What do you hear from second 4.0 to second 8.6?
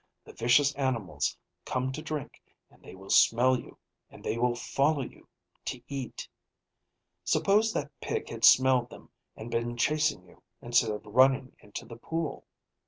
and they will follow you, to eat. Suppose that pig had